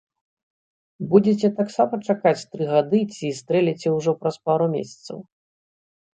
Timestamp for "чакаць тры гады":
2.13-2.99